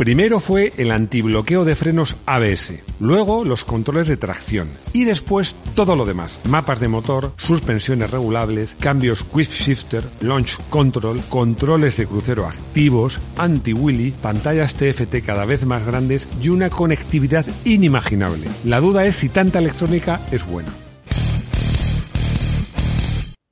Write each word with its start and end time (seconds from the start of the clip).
Primero 0.00 0.40
fue 0.40 0.72
el 0.78 0.92
antibloqueo 0.92 1.66
de 1.66 1.76
frenos 1.76 2.16
ABS, 2.24 2.72
luego 3.00 3.44
los 3.44 3.64
controles 3.64 4.08
de 4.08 4.16
tracción 4.16 4.70
y 4.94 5.04
después 5.04 5.54
todo 5.74 5.94
lo 5.94 6.06
demás. 6.06 6.40
Mapas 6.48 6.80
de 6.80 6.88
motor, 6.88 7.34
suspensiones 7.36 8.10
regulables, 8.10 8.78
cambios 8.80 9.22
quick 9.24 9.50
shifter, 9.50 10.08
launch 10.20 10.56
control, 10.70 11.22
controles 11.28 11.98
de 11.98 12.06
crucero 12.06 12.46
activos, 12.46 13.20
anti-wheelie, 13.36 14.14
pantallas 14.22 14.74
TFT 14.74 15.22
cada 15.22 15.44
vez 15.44 15.66
más 15.66 15.84
grandes 15.84 16.30
y 16.40 16.48
una 16.48 16.70
conectividad 16.70 17.44
inimaginable. 17.66 18.48
La 18.64 18.80
duda 18.80 19.04
es 19.04 19.16
si 19.16 19.28
tanta 19.28 19.58
electrónica 19.58 20.22
es 20.32 20.46
buena. 20.46 20.72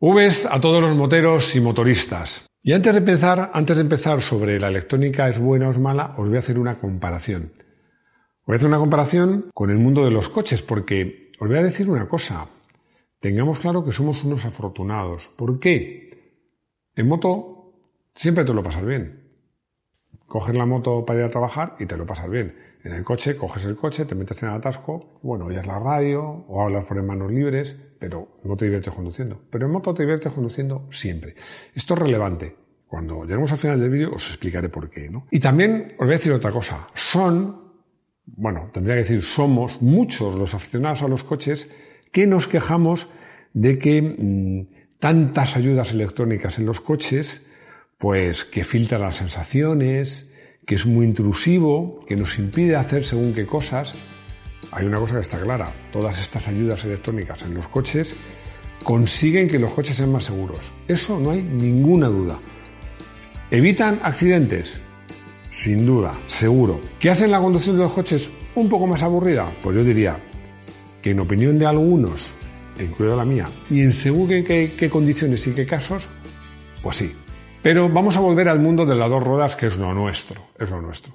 Vs 0.00 0.46
a 0.50 0.58
todos 0.62 0.80
los 0.80 0.96
moteros 0.96 1.54
y 1.54 1.60
motoristas. 1.60 2.47
Y 2.62 2.72
antes 2.72 2.92
de 2.92 2.98
empezar, 2.98 3.50
antes 3.54 3.76
de 3.76 3.82
empezar 3.82 4.20
sobre 4.20 4.58
la 4.58 4.68
electrónica 4.68 5.28
es 5.28 5.38
buena 5.38 5.68
o 5.68 5.70
es 5.70 5.78
mala, 5.78 6.14
os 6.18 6.28
voy 6.28 6.36
a 6.36 6.40
hacer 6.40 6.58
una 6.58 6.80
comparación. 6.80 7.52
Os 8.40 8.46
voy 8.46 8.54
a 8.54 8.56
hacer 8.56 8.68
una 8.68 8.78
comparación 8.78 9.50
con 9.54 9.70
el 9.70 9.78
mundo 9.78 10.04
de 10.04 10.10
los 10.10 10.28
coches, 10.28 10.62
porque 10.62 11.32
os 11.38 11.48
voy 11.48 11.56
a 11.56 11.62
decir 11.62 11.88
una 11.88 12.08
cosa. 12.08 12.48
Tengamos 13.20 13.60
claro 13.60 13.84
que 13.84 13.92
somos 13.92 14.24
unos 14.24 14.44
afortunados. 14.44 15.30
¿Por 15.36 15.60
qué? 15.60 16.42
En 16.96 17.06
moto 17.06 17.74
siempre 18.14 18.44
te 18.44 18.52
lo 18.52 18.62
pasas 18.62 18.84
bien. 18.84 19.28
Coges 20.26 20.54
la 20.54 20.66
moto 20.66 21.04
para 21.06 21.20
ir 21.20 21.24
a 21.24 21.30
trabajar 21.30 21.76
y 21.78 21.86
te 21.86 21.96
lo 21.96 22.06
pasas 22.06 22.28
bien. 22.28 22.56
En 22.82 22.92
el 22.92 23.04
coche, 23.04 23.36
coges 23.36 23.64
el 23.64 23.76
coche, 23.76 24.04
te 24.04 24.14
metes 24.14 24.42
en 24.42 24.50
el 24.50 24.56
atasco, 24.56 25.20
bueno, 25.22 25.46
oyes 25.46 25.66
la 25.66 25.78
radio 25.78 26.22
o 26.48 26.62
hablas 26.62 26.84
por 26.86 27.02
manos 27.02 27.30
libres, 27.30 27.76
pero 27.98 28.40
no 28.44 28.56
te 28.56 28.66
diviertes 28.66 28.94
conduciendo. 28.94 29.40
Pero 29.50 29.66
en 29.66 29.72
moto 29.72 29.94
te 29.94 30.02
diviertes 30.02 30.32
conduciendo 30.32 30.86
siempre. 30.90 31.34
Esto 31.74 31.94
es 31.94 32.00
relevante. 32.00 32.54
Cuando 32.86 33.24
lleguemos 33.24 33.52
al 33.52 33.58
final 33.58 33.80
del 33.80 33.90
vídeo 33.90 34.12
os 34.14 34.26
explicaré 34.28 34.68
por 34.68 34.88
qué, 34.88 35.10
¿no? 35.10 35.26
Y 35.30 35.40
también 35.40 35.88
os 35.92 36.06
voy 36.06 36.14
a 36.14 36.18
decir 36.18 36.32
otra 36.32 36.50
cosa. 36.50 36.88
Son, 36.94 37.72
bueno, 38.24 38.70
tendría 38.72 38.94
que 38.94 39.02
decir 39.02 39.22
somos 39.22 39.82
muchos 39.82 40.34
los 40.36 40.54
aficionados 40.54 41.02
a 41.02 41.08
los 41.08 41.22
coches 41.22 41.68
que 42.12 42.26
nos 42.26 42.46
quejamos 42.46 43.08
de 43.52 43.78
que 43.78 44.00
mmm, 44.00 44.66
tantas 44.98 45.56
ayudas 45.56 45.92
electrónicas 45.92 46.58
en 46.58 46.66
los 46.66 46.80
coches, 46.80 47.42
pues 47.98 48.44
que 48.44 48.64
filtra 48.64 48.98
las 48.98 49.16
sensaciones, 49.16 50.30
que 50.64 50.74
es 50.74 50.86
muy 50.86 51.06
intrusivo, 51.06 52.04
que 52.06 52.16
nos 52.16 52.38
impide 52.38 52.76
hacer 52.76 53.04
según 53.04 53.34
qué 53.34 53.46
cosas. 53.46 53.92
Hay 54.70 54.86
una 54.86 54.98
cosa 54.98 55.14
que 55.14 55.20
está 55.20 55.40
clara, 55.40 55.72
todas 55.92 56.18
estas 56.18 56.46
ayudas 56.48 56.84
electrónicas 56.84 57.42
en 57.42 57.54
los 57.54 57.68
coches 57.68 58.14
consiguen 58.84 59.48
que 59.48 59.58
los 59.58 59.72
coches 59.72 59.96
sean 59.96 60.12
más 60.12 60.24
seguros. 60.24 60.60
Eso 60.86 61.18
no 61.18 61.30
hay 61.30 61.42
ninguna 61.42 62.08
duda. 62.08 62.38
¿Evitan 63.50 64.00
accidentes? 64.02 64.80
Sin 65.50 65.86
duda, 65.86 66.12
seguro. 66.26 66.80
¿Qué 66.98 67.10
hacen 67.10 67.30
la 67.30 67.40
conducción 67.40 67.76
de 67.76 67.82
los 67.82 67.92
coches 67.92 68.30
un 68.54 68.68
poco 68.68 68.86
más 68.86 69.02
aburrida? 69.02 69.50
Pues 69.62 69.76
yo 69.76 69.82
diría 69.82 70.18
que 71.02 71.10
en 71.10 71.20
opinión 71.20 71.58
de 71.58 71.66
algunos, 71.66 72.20
incluida 72.78 73.16
la 73.16 73.24
mía, 73.24 73.46
y 73.70 73.82
en 73.82 73.92
según 73.92 74.28
qué, 74.28 74.74
qué 74.78 74.90
condiciones 74.90 75.46
y 75.46 75.52
qué 75.52 75.64
casos, 75.64 76.06
pues 76.82 76.96
sí, 76.96 77.14
pero 77.62 77.88
vamos 77.88 78.16
a 78.16 78.20
volver 78.20 78.48
al 78.48 78.60
mundo 78.60 78.86
de 78.86 78.94
las 78.94 79.10
dos 79.10 79.22
ruedas, 79.22 79.56
que 79.56 79.66
es 79.66 79.76
lo 79.76 79.92
nuestro, 79.94 80.40
es 80.58 80.70
lo 80.70 80.80
nuestro. 80.80 81.14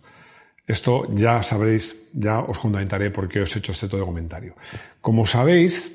Esto 0.66 1.14
ya 1.14 1.44
sabréis, 1.44 1.98
ya 2.14 2.40
os 2.40 2.58
fundamentaré 2.58 3.12
por 3.12 3.28
qué 3.28 3.42
os 3.42 3.56
he 3.56 3.60
hecho 3.60 3.74
este 3.74 3.90
todo 3.90 4.06
comentario. 4.06 4.56
Como 5.02 5.26
sabéis, 5.26 5.92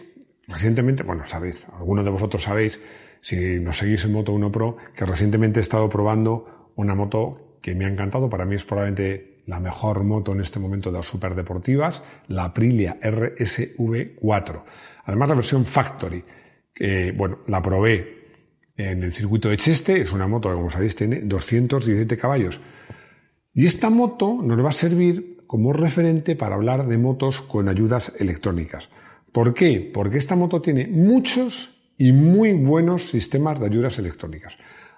recientemente, 0.46 1.02
bueno, 1.02 1.26
sabéis, 1.26 1.64
algunos 1.72 2.04
de 2.04 2.10
vosotros 2.10 2.42
sabéis, 2.42 2.78
si 3.20 3.58
nos 3.60 3.78
seguís 3.78 4.04
en 4.04 4.12
Moto 4.12 4.32
1 4.32 4.52
Pro, 4.52 4.76
que 4.94 5.06
recientemente 5.06 5.60
he 5.60 5.62
estado 5.62 5.88
probando 5.88 6.72
una 6.76 6.94
moto 6.94 7.58
que 7.62 7.74
me 7.74 7.86
ha 7.86 7.88
encantado, 7.88 8.28
para 8.28 8.44
mí 8.44 8.54
es 8.54 8.64
probablemente 8.64 9.42
la 9.46 9.58
mejor 9.58 10.04
moto 10.04 10.32
en 10.32 10.42
este 10.42 10.58
momento 10.58 10.92
de 10.92 10.98
las 10.98 11.06
superdeportivas, 11.06 12.02
la 12.28 12.44
Aprilia 12.44 12.98
RSV4. 13.00 14.62
Además 15.04 15.28
la 15.30 15.34
versión 15.34 15.64
Factory, 15.64 16.22
que, 16.74 17.12
bueno, 17.12 17.38
la 17.46 17.62
probé 17.62 18.18
en 18.76 19.02
el 19.02 19.12
circuito 19.12 19.48
de 19.48 19.56
Cheste. 19.56 20.02
Es 20.02 20.12
una 20.12 20.28
moto 20.28 20.50
que, 20.50 20.54
como 20.54 20.70
sabéis, 20.70 20.94
tiene 20.94 21.22
217 21.22 22.16
caballos. 22.18 22.60
Y 23.54 23.66
esta 23.66 23.91
moto 23.91 24.41
nos 24.42 24.62
va 24.64 24.69
a 24.69 24.72
servir 24.72 25.38
como 25.47 25.72
referente 25.72 26.36
para 26.36 26.54
hablar 26.54 26.86
de 26.86 26.98
motos 26.98 27.41
con 27.41 27.69
ayudas 27.69 28.12
electrónicas. 28.19 28.88
¿Por 29.32 29.54
qué? 29.54 29.91
Porque 29.92 30.19
esta 30.19 30.36
moto 30.36 30.60
tiene 30.60 30.86
muchos 30.86 31.70
y 31.97 32.12
muy 32.12 32.53
buenos 32.53 33.08
sistemas 33.08 33.58
de 33.58 33.66
ayudas 33.66 33.98
electrónicas. 33.98 34.54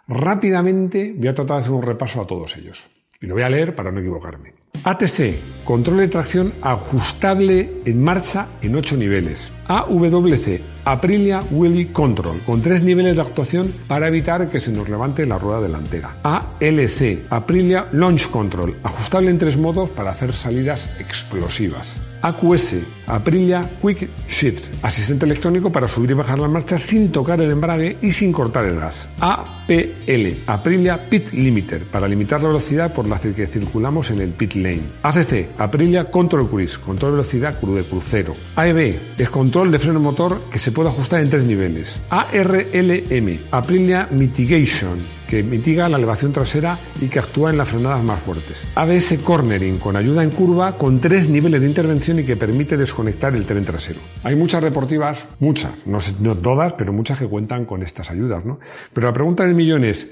Rápidamente 0.06 1.14
voy 1.16 1.28
a 1.28 1.34
tratar 1.34 1.56
de 1.56 1.60
hacer 1.60 1.72
un 1.72 1.82
repaso 1.82 2.20
a 2.20 2.26
todos 2.26 2.56
ellos. 2.56 2.84
Y 3.20 3.26
lo 3.26 3.34
voy 3.34 3.42
a 3.42 3.50
leer 3.50 3.74
para 3.74 3.92
no 3.92 4.00
equivocarme. 4.00 4.54
ATC, 4.82 5.64
control 5.64 5.98
de 5.98 6.08
tracción 6.08 6.54
ajustable 6.62 7.82
en 7.84 8.02
marcha 8.02 8.48
en 8.62 8.74
8 8.74 8.96
niveles. 8.96 9.52
AWC, 9.70 10.60
Aprilia 10.84 11.44
Wheelie 11.52 11.92
Control, 11.92 12.40
con 12.44 12.60
tres 12.60 12.82
niveles 12.82 13.14
de 13.14 13.22
actuación 13.22 13.72
para 13.86 14.08
evitar 14.08 14.50
que 14.50 14.60
se 14.60 14.72
nos 14.72 14.88
levante 14.88 15.24
la 15.26 15.38
rueda 15.38 15.60
delantera. 15.60 16.16
ALC, 16.24 17.26
Aprilia 17.30 17.86
Launch 17.92 18.28
Control, 18.30 18.74
ajustable 18.82 19.30
en 19.30 19.38
tres 19.38 19.56
modos 19.56 19.88
para 19.90 20.10
hacer 20.10 20.32
salidas 20.32 20.90
explosivas. 20.98 21.94
AQS, 22.22 22.74
Aprilia 23.06 23.62
Quick 23.80 24.10
Shift, 24.28 24.84
asistente 24.84 25.24
electrónico 25.24 25.72
para 25.72 25.88
subir 25.88 26.10
y 26.10 26.14
bajar 26.14 26.38
la 26.38 26.48
marcha 26.48 26.78
sin 26.78 27.10
tocar 27.10 27.40
el 27.40 27.50
embrague 27.50 27.96
y 28.02 28.12
sin 28.12 28.30
cortar 28.32 28.66
el 28.66 28.78
gas. 28.78 29.08
APL, 29.20 30.42
Aprilia 30.46 31.08
Pit 31.08 31.32
Limiter, 31.32 31.84
para 31.84 32.08
limitar 32.08 32.42
la 32.42 32.48
velocidad 32.48 32.92
por 32.92 33.08
la 33.08 33.18
que 33.20 33.46
circulamos 33.46 34.10
en 34.10 34.20
el 34.20 34.30
pit 34.30 34.54
lane. 34.54 34.82
ACC, 35.02 35.48
Aprilia 35.58 36.10
Control 36.10 36.48
Cruise, 36.48 36.78
control 36.78 37.12
velocidad 37.12 37.58
de 37.58 37.84
crucero. 37.84 38.34
AEB, 38.56 38.98
es 39.18 39.30
control 39.60 39.72
de 39.72 39.78
freno 39.78 40.00
motor 40.00 40.40
que 40.50 40.58
se 40.58 40.72
puede 40.72 40.88
ajustar 40.88 41.20
en 41.20 41.28
tres 41.28 41.44
niveles. 41.44 42.00
ARLM, 42.08 43.40
Aprilia 43.50 44.08
Mitigation, 44.10 44.98
que 45.28 45.42
mitiga 45.42 45.86
la 45.86 45.98
elevación 45.98 46.32
trasera 46.32 46.80
y 46.98 47.08
que 47.08 47.18
actúa 47.18 47.50
en 47.50 47.58
las 47.58 47.68
frenadas 47.68 48.02
más 48.02 48.20
fuertes. 48.20 48.56
ABS 48.74 49.18
Cornering, 49.22 49.78
con 49.78 49.96
ayuda 49.96 50.22
en 50.22 50.30
curva, 50.30 50.78
con 50.78 50.98
tres 50.98 51.28
niveles 51.28 51.60
de 51.60 51.66
intervención 51.66 52.20
y 52.20 52.24
que 52.24 52.38
permite 52.38 52.78
desconectar 52.78 53.34
el 53.34 53.44
tren 53.44 53.62
trasero. 53.62 54.00
Hay 54.22 54.34
muchas 54.34 54.62
deportivas, 54.62 55.28
muchas, 55.40 55.72
no, 55.84 55.98
no 56.20 56.38
todas, 56.38 56.72
pero 56.72 56.94
muchas 56.94 57.18
que 57.18 57.26
cuentan 57.26 57.66
con 57.66 57.82
estas 57.82 58.10
ayudas, 58.10 58.42
¿no? 58.46 58.60
Pero 58.94 59.08
la 59.08 59.12
pregunta 59.12 59.44
del 59.44 59.54
millón 59.54 59.84
es, 59.84 60.08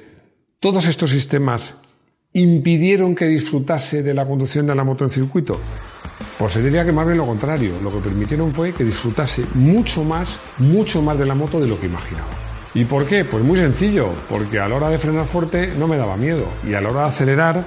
¿todos 0.60 0.86
estos 0.86 1.10
sistemas 1.10 1.74
impidieron 2.32 3.14
que 3.14 3.26
disfrutase 3.26 4.02
de 4.02 4.14
la 4.14 4.26
conducción 4.26 4.66
de 4.66 4.74
la 4.74 4.84
moto 4.84 5.04
en 5.04 5.10
circuito? 5.10 5.58
Pues 6.38 6.52
se 6.52 6.62
diría 6.62 6.84
que 6.84 6.92
más 6.92 7.06
bien 7.06 7.18
lo 7.18 7.26
contrario. 7.26 7.80
Lo 7.82 7.90
que 7.90 7.98
permitieron 7.98 8.54
fue 8.54 8.72
que 8.72 8.84
disfrutase 8.84 9.44
mucho 9.54 10.04
más, 10.04 10.38
mucho 10.58 11.02
más 11.02 11.18
de 11.18 11.26
la 11.26 11.34
moto 11.34 11.58
de 11.58 11.66
lo 11.66 11.78
que 11.80 11.86
imaginaba. 11.86 12.28
¿Y 12.74 12.84
por 12.84 13.06
qué? 13.06 13.24
Pues 13.24 13.42
muy 13.42 13.56
sencillo, 13.56 14.10
porque 14.28 14.60
a 14.60 14.68
la 14.68 14.76
hora 14.76 14.88
de 14.90 14.98
frenar 14.98 15.26
fuerte 15.26 15.72
no 15.78 15.88
me 15.88 15.96
daba 15.96 16.16
miedo 16.16 16.46
y 16.68 16.74
a 16.74 16.80
la 16.80 16.90
hora 16.90 17.02
de 17.02 17.08
acelerar, 17.08 17.64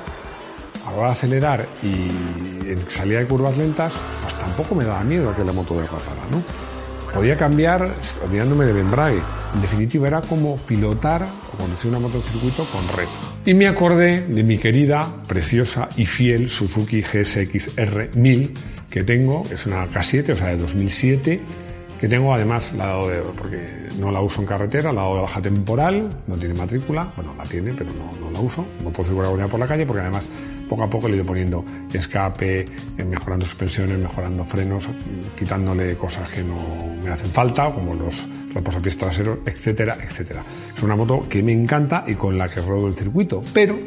a 0.86 0.92
la 0.92 0.98
hora 0.98 1.08
de 1.08 1.14
acelerar 1.14 1.68
y 1.84 2.08
en 2.70 2.86
salida 2.88 3.20
de 3.20 3.26
curvas 3.26 3.58
lentas, 3.58 3.92
pues 4.22 4.34
tampoco 4.36 4.76
me 4.76 4.86
daba 4.86 5.04
miedo 5.04 5.36
que 5.36 5.44
la 5.44 5.52
moto 5.52 5.76
derrapara, 5.76 6.28
¿no? 6.32 6.42
Podía 7.14 7.38
cambiar 7.38 7.94
olvidándome 8.24 8.66
del 8.66 8.78
embrague. 8.78 9.22
En 9.54 9.62
definitiva, 9.62 10.08
era 10.08 10.22
como 10.22 10.58
pilotar 10.58 11.24
o 11.54 11.58
conducir 11.58 11.90
una 11.90 12.00
moto 12.00 12.18
en 12.18 12.24
circuito 12.24 12.66
con 12.66 12.82
red. 12.98 13.08
Y 13.46 13.54
me 13.54 13.68
acordé 13.68 14.22
de 14.22 14.44
mi 14.44 14.58
querida, 14.58 15.08
preciosa 15.28 15.90
y 15.98 16.06
fiel 16.06 16.50
Suzuki 16.50 17.02
GSX-R 17.02 18.12
1000 18.16 18.54
que 18.90 19.04
tengo, 19.04 19.46
es 19.52 19.66
una 19.66 19.88
K7, 19.88 20.34
o 20.34 20.36
sea, 20.36 20.48
de 20.48 20.58
2007 20.58 21.42
que 22.02 22.08
tengo 22.08 22.34
además 22.34 22.74
la 22.74 22.88
dado 22.88 23.10
de, 23.10 23.20
porque 23.20 23.64
no 24.00 24.10
la 24.10 24.22
uso 24.22 24.42
en 24.42 24.48
carretera, 24.48 24.92
la 24.92 25.02
dado 25.02 25.16
de 25.18 25.22
baja 25.22 25.40
temporal, 25.40 26.12
no 26.26 26.36
tiene 26.36 26.56
matrícula, 26.56 27.14
bueno, 27.16 27.36
la 27.38 27.44
tiene, 27.44 27.74
pero 27.74 27.92
no, 27.94 28.32
la 28.32 28.40
uso, 28.40 28.66
no 28.84 28.90
puedo 28.90 29.08
circular 29.08 29.48
por 29.48 29.60
la 29.60 29.68
calle 29.68 29.86
porque 29.86 30.02
además 30.02 30.24
poco 30.72 30.86
a 30.86 30.90
poco 30.90 31.10
le 31.10 31.16
he 31.16 31.18
ido 31.18 31.26
poniendo 31.26 31.66
escape, 31.92 32.62
eh, 32.62 33.04
mejorando 33.04 33.46
suspensiones, 33.46 33.98
mejorando 33.98 34.46
frenos, 34.46 34.88
quitándole 35.38 35.98
cosas 35.98 36.30
que 36.32 36.42
no 36.42 36.56
me 37.04 37.10
hacen 37.10 37.30
falta, 37.30 37.74
como 37.74 37.94
los 37.94 38.16
reposapiés 38.54 38.98
traseros, 38.98 39.40
etcétera, 39.46 39.98
etcétera. 40.02 40.46
Es 40.74 40.82
una 40.82 40.96
moto 40.96 41.28
que 41.28 41.44
me 41.44 41.52
encanta 41.52 42.06
y 42.08 42.16
con 42.16 42.38
la 42.38 42.48
que 42.48 42.62
rodo 42.62 42.88
el 42.88 42.94
circuito, 42.94 43.44
pero 43.54 43.78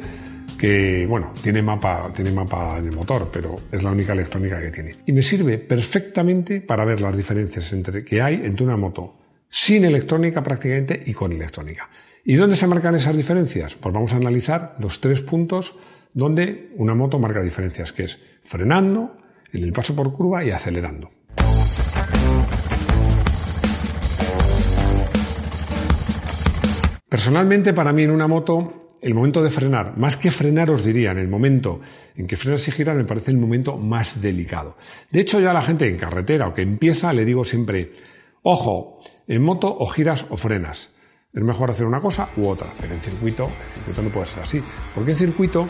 que, 0.59 1.07
bueno, 1.09 1.33
tiene 1.43 1.63
mapa, 1.63 2.13
tiene 2.15 2.31
mapa 2.33 2.79
de 2.83 2.91
motor, 2.91 3.31
pero 3.33 3.57
es 3.73 3.83
la 3.83 3.91
única 3.91 4.13
electrónica 4.13 4.61
que 4.61 4.71
tiene. 4.71 4.97
Y 5.07 5.13
me 5.13 5.23
sirve 5.23 5.57
perfectamente 5.57 6.61
para 6.61 6.85
ver 6.85 7.01
las 7.01 7.17
diferencias 7.17 7.73
entre, 7.73 8.05
que 8.05 8.21
hay 8.21 8.43
entre 8.45 8.63
una 8.63 8.77
moto 8.77 9.15
sin 9.49 9.87
electrónica 9.87 10.43
prácticamente 10.43 11.03
y 11.07 11.15
con 11.15 11.33
electrónica. 11.33 11.89
¿Y 12.27 12.35
dónde 12.35 12.57
se 12.57 12.67
marcan 12.67 12.95
esas 12.95 13.17
diferencias? 13.17 13.75
Pues 13.75 13.95
vamos 13.95 14.13
a 14.13 14.17
analizar 14.17 14.77
los 14.81 15.01
tres 15.01 15.23
puntos 15.23 15.75
donde 16.15 16.73
una 16.77 16.95
moto 16.95 17.19
marca 17.19 17.43
diferencias, 17.43 17.93
que 17.93 18.05
es 18.05 18.21
frenando, 18.43 19.15
en 19.53 19.65
el 19.65 19.73
paso 19.73 19.95
por 19.95 20.13
curva 20.13 20.45
y 20.45 20.51
acelerando. 20.51 21.11
Personalmente, 27.09 27.75
para 27.75 27.93
mí 27.93 28.03
en 28.03 28.11
una 28.11 28.27
moto, 28.27 28.81
el 29.01 29.15
momento 29.15 29.43
de 29.43 29.51
frenar, 29.51 29.97
más 29.97 30.17
que 30.17 30.31
frenar 30.31 30.71
os 30.71 30.85
diría, 30.85 31.13
en 31.13 31.19
el 31.19 31.29
momento 31.29 31.81
en 32.17 32.27
que 32.27 32.37
frenas 32.37 32.67
y 32.67 32.73
giras, 32.73 32.97
me 32.97 33.05
parece 33.05 33.31
el 33.31 33.37
momento 33.37 33.77
más 33.77 34.21
delicado. 34.21 34.77
De 35.11 35.21
hecho, 35.21 35.39
ya 35.39 35.51
a 35.51 35.55
la 35.55 35.63
gente 35.63 35.89
en 35.89 35.97
carretera 35.97 36.49
o 36.49 36.55
que 36.55 36.63
empieza, 36.63 37.13
le 37.13 37.25
digo 37.25 37.45
siempre, 37.45 37.93
ojo, 38.43 38.99
en 39.29 39.43
moto 39.43 39.77
o 39.79 39.87
giras 39.87 40.27
o 40.31 40.37
frenas. 40.37 40.91
Es 41.33 41.43
mejor 41.43 41.71
hacer 41.71 41.87
una 41.87 42.01
cosa 42.01 42.29
u 42.37 42.47
otra, 42.47 42.69
pero 42.81 42.95
en 42.95 43.01
circuito, 43.01 43.45
en 43.45 43.73
circuito 43.73 44.03
no 44.03 44.09
puede 44.09 44.27
ser 44.27 44.43
así. 44.43 44.63
Porque 44.95 45.13
en 45.13 45.17
circuito, 45.17 45.69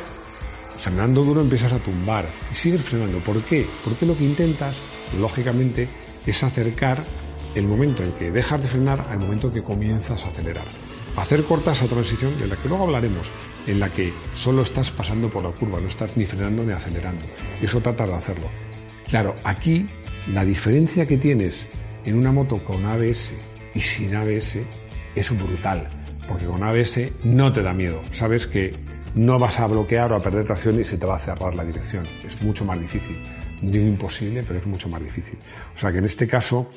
frenando 0.79 1.25
duro 1.25 1.41
empiezas 1.41 1.73
a 1.73 1.79
tumbar 1.79 2.29
y 2.53 2.55
sigues 2.55 2.82
frenando. 2.82 3.19
¿Por 3.19 3.43
qué? 3.43 3.67
Porque 3.85 4.06
lo 4.06 4.17
que 4.17 4.25
intentas, 4.25 4.76
lógicamente, 5.19 5.88
es 6.26 6.43
acercar 6.43 7.05
el 7.55 7.67
momento 7.67 8.03
en 8.03 8.12
que 8.12 8.31
dejas 8.31 8.62
de 8.62 8.69
frenar 8.69 9.06
al 9.11 9.21
momento 9.21 9.49
en 9.49 9.55
que 9.55 9.62
comienzas 9.62 10.25
a 10.25 10.29
acelerar. 10.29 10.67
Hacer 11.17 11.44
corta 11.44 11.73
esa 11.73 11.87
transición 11.87 12.38
de 12.38 12.49
la 12.49 12.56
que 12.56 12.69
luego 12.69 12.85
hablaremos, 12.85 13.31
en 13.67 13.79
la 13.79 13.88
que 13.88 14.12
solo 14.35 14.62
estás 14.62 14.91
pasando 14.91 15.31
por 15.31 15.44
la 15.44 15.50
curva, 15.50 15.81
no 15.81 15.88
estás 15.88 16.17
ni 16.17 16.25
frenando 16.25 16.65
ni 16.65 16.73
acelerando. 16.73 17.25
Eso 17.62 17.81
trata 17.81 18.06
de 18.06 18.15
hacerlo. 18.15 18.50
Claro, 19.09 19.35
aquí 19.44 19.87
la 20.26 20.44
diferencia 20.44 21.06
que 21.06 21.19
tienes 21.19 21.69
en 22.05 22.19
una 22.19 22.32
moto 22.32 22.65
con 22.65 22.85
ABS 22.85 23.32
y 23.75 23.81
sin 23.81 24.15
ABS 24.15 24.59
es 25.15 25.31
brutal, 25.31 25.88
porque 26.29 26.47
con 26.47 26.62
ABS 26.62 27.12
no 27.23 27.53
te 27.53 27.62
da 27.62 27.73
miedo, 27.73 28.03
sabes 28.12 28.47
que 28.47 28.73
no 29.14 29.38
vas 29.38 29.58
a 29.61 29.66
bloquear 29.66 30.12
o 30.12 30.16
a 30.16 30.22
perder 30.22 30.44
tracción 30.44 30.81
y 30.81 30.84
se 30.84 30.96
te 30.96 31.06
va 31.06 31.16
a 31.16 31.19
cerrar 31.19 31.55
la 31.55 31.64
dirección, 31.64 32.05
es 32.26 32.43
mucho 32.43 32.64
más 32.64 32.78
difícil, 32.81 33.16
no 33.62 33.70
digo 33.70 33.87
imposible, 33.87 34.43
pero 34.46 34.58
es 34.58 34.66
mucho 34.66 34.88
más 34.88 35.02
difícil. 35.02 35.38
O 35.75 35.78
sea 35.78 35.93
que 35.93 35.99
en 35.99 36.05
este 36.05 36.26
caso, 36.26 36.70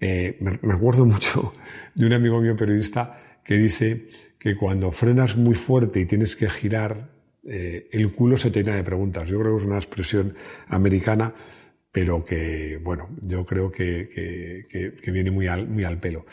eh, 0.00 0.36
me, 0.40 0.72
acuerdo 0.72 1.04
mucho 1.14 1.54
de 1.94 2.06
un 2.06 2.12
amigo 2.12 2.40
mío 2.40 2.56
periodista 2.56 3.40
que 3.44 3.54
dice 3.56 4.08
que 4.38 4.56
cuando 4.56 4.92
frenas 4.92 5.36
muy 5.36 5.54
fuerte 5.54 6.00
y 6.00 6.06
tienes 6.06 6.36
que 6.36 6.48
girar, 6.48 7.10
eh, 7.44 7.88
el 7.92 8.12
culo 8.12 8.36
se 8.36 8.50
te 8.50 8.62
llena 8.62 8.76
de 8.76 8.84
preguntas. 8.84 9.28
Yo 9.28 9.40
creo 9.40 9.56
que 9.56 9.62
es 9.62 9.66
una 9.66 9.78
expresión 9.78 10.34
americana 10.68 11.34
pero 11.90 12.24
que, 12.24 12.78
bueno, 12.82 13.08
yo 13.22 13.44
creo 13.44 13.72
que, 13.72 14.66
que, 14.68 15.10
viene 15.10 15.30
muy 15.30 15.46
al, 15.46 15.66
muy 15.68 15.84
al 15.84 15.98
pelo. 15.98 16.26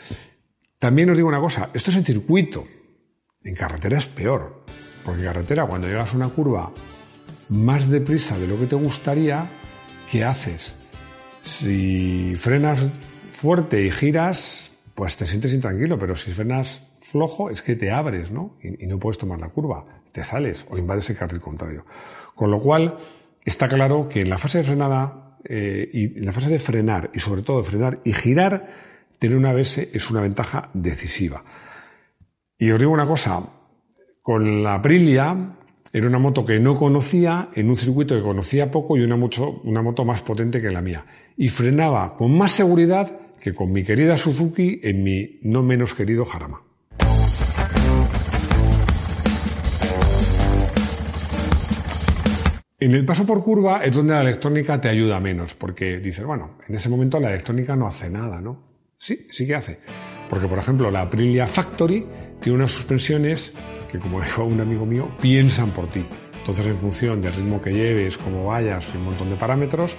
También 0.78 1.10
os 1.10 1.16
digo 1.16 1.28
una 1.28 1.40
cosa, 1.40 1.70
esto 1.74 1.90
es 1.90 1.96
en 1.96 2.04
circuito, 2.04 2.64
en 3.42 3.54
carretera 3.54 3.98
es 3.98 4.06
peor, 4.06 4.64
en 5.12 5.22
carretera 5.22 5.66
cuando 5.66 5.86
llegas 5.86 6.12
a 6.12 6.16
una 6.16 6.28
curva 6.28 6.72
más 7.48 7.88
deprisa 7.88 8.38
de 8.38 8.46
lo 8.46 8.58
que 8.58 8.66
te 8.66 8.76
gustaría, 8.76 9.46
¿qué 10.10 10.24
haces? 10.24 10.76
Si 11.42 12.34
frenas 12.36 12.86
fuerte 13.32 13.84
y 13.84 13.90
giras, 13.90 14.70
pues 14.94 15.16
te 15.16 15.26
sientes 15.26 15.52
intranquilo, 15.52 15.98
pero 15.98 16.16
si 16.16 16.32
frenas 16.32 16.82
flojo 16.98 17.50
es 17.50 17.62
que 17.62 17.76
te 17.76 17.90
abres, 17.90 18.30
¿no? 18.30 18.56
Y, 18.62 18.84
y 18.84 18.86
no 18.86 18.98
puedes 18.98 19.18
tomar 19.18 19.38
la 19.38 19.48
curva, 19.48 19.84
te 20.12 20.24
sales 20.24 20.66
o 20.70 20.78
invades 20.78 21.08
el 21.10 21.16
carril 21.16 21.40
contrario. 21.40 21.84
Con 22.34 22.50
lo 22.50 22.60
cual, 22.60 22.98
está 23.44 23.68
claro 23.68 24.08
que 24.08 24.20
en 24.20 24.28
la 24.28 24.38
fase 24.38 24.58
de 24.58 24.64
frenada 24.64 25.38
eh, 25.44 25.88
y 25.92 26.18
en 26.18 26.26
la 26.26 26.32
fase 26.32 26.48
de 26.48 26.58
frenar 26.58 27.10
y 27.14 27.20
sobre 27.20 27.42
todo 27.42 27.58
de 27.58 27.62
frenar 27.62 28.00
y 28.04 28.12
girar, 28.12 28.68
tener 29.18 29.36
una 29.36 29.50
ABS 29.50 29.78
es 29.78 30.10
una 30.10 30.20
ventaja 30.20 30.70
decisiva. 30.74 31.44
Y 32.58 32.70
os 32.70 32.78
digo 32.78 32.90
una 32.90 33.06
cosa, 33.06 33.42
con 34.26 34.64
la 34.64 34.74
Aprilia 34.74 35.54
era 35.92 36.08
una 36.08 36.18
moto 36.18 36.44
que 36.44 36.58
no 36.58 36.76
conocía, 36.76 37.44
en 37.54 37.68
un 37.68 37.76
circuito 37.76 38.16
que 38.16 38.22
conocía 38.22 38.72
poco 38.72 38.96
y 38.96 39.02
una, 39.02 39.14
mucho, 39.14 39.60
una 39.62 39.82
moto 39.82 40.04
más 40.04 40.20
potente 40.22 40.60
que 40.60 40.68
la 40.68 40.82
mía. 40.82 41.06
Y 41.36 41.48
frenaba 41.48 42.10
con 42.10 42.36
más 42.36 42.50
seguridad 42.50 43.20
que 43.38 43.54
con 43.54 43.70
mi 43.70 43.84
querida 43.84 44.16
Suzuki 44.16 44.80
en 44.82 45.04
mi 45.04 45.38
no 45.42 45.62
menos 45.62 45.94
querido 45.94 46.24
Jarama. 46.24 46.60
En 52.80 52.94
el 52.94 53.04
paso 53.04 53.24
por 53.24 53.44
curva 53.44 53.78
es 53.84 53.94
donde 53.94 54.12
la 54.12 54.22
electrónica 54.22 54.80
te 54.80 54.88
ayuda 54.88 55.20
menos, 55.20 55.54
porque 55.54 55.98
dices, 55.98 56.24
bueno, 56.24 56.58
en 56.66 56.74
ese 56.74 56.88
momento 56.88 57.20
la 57.20 57.28
electrónica 57.28 57.76
no 57.76 57.86
hace 57.86 58.10
nada, 58.10 58.40
¿no? 58.40 58.88
Sí, 58.98 59.28
sí 59.30 59.46
que 59.46 59.54
hace. 59.54 59.78
Porque, 60.28 60.48
por 60.48 60.58
ejemplo, 60.58 60.90
la 60.90 61.02
Aprilia 61.02 61.46
Factory 61.46 62.04
tiene 62.40 62.58
unas 62.58 62.72
suspensiones 62.72 63.54
como 63.98 64.20
dijo 64.20 64.44
un 64.44 64.60
amigo 64.60 64.86
mío, 64.86 65.10
piensan 65.20 65.70
por 65.72 65.86
ti. 65.88 66.06
Entonces, 66.38 66.66
en 66.66 66.78
función 66.78 67.20
del 67.20 67.32
ritmo 67.32 67.60
que 67.60 67.72
lleves, 67.72 68.18
cómo 68.18 68.46
vayas 68.46 68.84
un 68.94 69.04
montón 69.04 69.30
de 69.30 69.36
parámetros, 69.36 69.96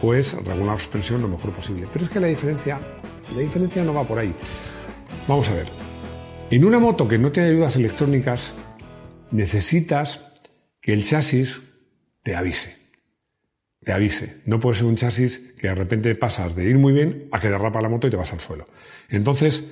pues 0.00 0.32
regula 0.44 0.72
la 0.72 0.78
suspensión 0.78 1.20
lo 1.20 1.28
mejor 1.28 1.50
posible. 1.52 1.86
Pero 1.92 2.06
es 2.06 2.10
que 2.10 2.20
la 2.20 2.28
diferencia, 2.28 2.80
la 3.34 3.40
diferencia 3.40 3.84
no 3.84 3.92
va 3.92 4.04
por 4.04 4.18
ahí. 4.18 4.34
Vamos 5.28 5.48
a 5.50 5.54
ver. 5.54 5.66
En 6.50 6.64
una 6.64 6.78
moto 6.78 7.06
que 7.06 7.18
no 7.18 7.30
tiene 7.30 7.50
ayudas 7.50 7.76
electrónicas, 7.76 8.54
necesitas 9.30 10.26
que 10.80 10.92
el 10.92 11.04
chasis 11.04 11.60
te 12.22 12.34
avise. 12.34 12.76
Te 13.84 13.92
avise. 13.92 14.40
No 14.46 14.58
puede 14.58 14.78
ser 14.78 14.86
un 14.86 14.96
chasis 14.96 15.54
que 15.58 15.68
de 15.68 15.74
repente 15.74 16.14
pasas 16.14 16.54
de 16.56 16.64
ir 16.64 16.78
muy 16.78 16.92
bien 16.92 17.28
a 17.30 17.40
que 17.40 17.48
derrapa 17.48 17.80
la 17.80 17.88
moto 17.88 18.06
y 18.06 18.10
te 18.10 18.16
vas 18.16 18.32
al 18.32 18.40
suelo. 18.40 18.66
Entonces, 19.08 19.64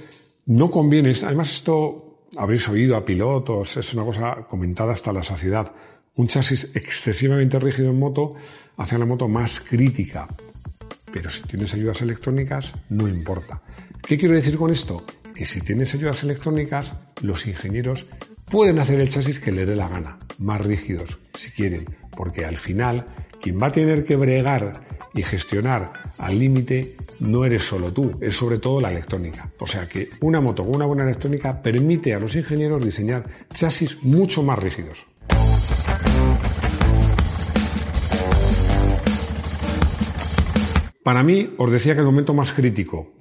no 0.46 0.70
conviene. 0.70 1.12
Además, 1.25 1.52
esto 1.52 2.07
habréis 2.36 2.69
oído 2.69 2.96
a 2.96 3.04
pilotos, 3.04 3.76
es 3.76 3.94
una 3.94 4.04
cosa 4.04 4.46
comentada 4.48 4.92
hasta 4.92 5.12
la 5.12 5.22
saciedad. 5.22 5.72
Un 6.16 6.26
chasis 6.26 6.70
excesivamente 6.75 7.58
rígido 7.58 7.90
en 7.90 7.98
moto 7.98 8.34
hace 8.76 8.96
a 8.96 8.98
la 8.98 9.06
moto 9.06 9.28
más 9.28 9.60
crítica. 9.60 10.28
Pero 11.12 11.30
si 11.30 11.42
tienes 11.42 11.72
ayudas 11.75 12.02
electrónicas, 12.02 12.72
no 12.90 13.08
importa. 13.08 13.62
¿Qué 14.02 14.19
quiero 14.19 14.34
decir 14.34 14.56
con 14.56 14.70
esto? 14.70 15.04
Que 15.34 15.46
si 15.46 15.60
tienes 15.60 15.94
ayudas 15.94 16.22
electrónicas, 16.22 16.94
los 17.22 17.46
ingenieros 17.46 18.06
pueden 18.50 18.78
hacer 18.78 19.00
el 19.00 19.08
chasis 19.08 19.38
que 19.38 19.52
le 19.52 19.66
dé 19.66 19.76
la 19.76 19.88
gana, 19.88 20.19
más 20.38 20.60
rígidos, 20.60 21.19
si 21.34 21.50
quieren, 21.50 21.86
porque 22.16 22.44
al 22.44 22.56
final 22.56 23.06
quien 23.40 23.61
va 23.61 23.68
a 23.68 23.73
tener 23.73 24.04
que 24.04 24.16
bregar 24.16 24.98
y 25.18 25.22
gestionar 25.22 26.12
al 26.18 26.38
límite 26.38 26.96
no 27.20 27.44
eres 27.44 27.64
solo 27.64 27.92
tú, 27.92 28.16
es 28.20 28.37
sobre 28.37 28.58
todo 28.58 28.80
la 28.80 28.90
electrónica. 28.90 29.50
O 29.58 29.66
sea 29.66 29.88
que 29.88 30.10
una 30.20 30.40
moto 30.40 30.64
con 30.64 30.76
una 30.76 30.87
buena 30.87 31.02
electrónica 31.02 31.60
permite 31.60 32.14
a 32.14 32.20
los 32.20 32.37
ingenieros 32.37 32.84
diseñar 32.84 33.25
chasis 33.52 34.02
mucho 34.02 34.42
más 34.42 34.58
rígidos. 34.58 35.06
Para 41.02 41.22
mí, 41.22 41.54
os 41.56 41.72
decía 41.72 41.94
que 41.94 42.00
el 42.00 42.06
momento 42.06 42.34
más 42.34 42.52
crítico 42.52 43.14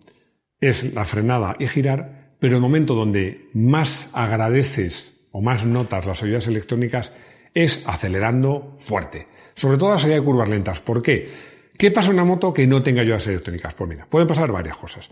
es 0.59 0.93
la 0.93 1.05
frenada 1.05 1.55
y 1.57 1.67
girar, 1.67 2.35
pero 2.39 2.55
el 2.55 2.61
momento 2.61 2.93
donde 2.93 3.49
más 3.53 4.09
agradeces 4.13 5.13
o 5.31 5.41
más 5.41 5.65
notas 5.65 6.05
las 6.05 6.21
ayudas 6.21 6.47
electrónicas 6.47 7.11
es 7.53 7.81
acelerando 7.85 8.75
fuerte. 8.77 9.27
Sobre 9.55 9.77
todo 9.77 9.89
a 9.89 9.93
la 9.93 9.99
salida 9.99 10.17
de 10.19 10.25
curvas 10.25 10.49
lentas. 10.49 10.79
¿Por 10.81 11.01
qué? 11.01 11.56
¿Qué 11.77 11.91
pasa 11.91 12.07
en 12.07 12.15
una 12.15 12.25
moto 12.25 12.51
que 12.51 12.65
no 12.65 12.81
tenga 12.81 13.01
ayudas 13.01 13.27
electrónicas? 13.27 13.75
Pues 13.75 13.88
mira, 13.88 14.07
pueden 14.10 14.27
pasar 14.27 14.51
varias 14.51 14.75
cosas. 14.77 15.10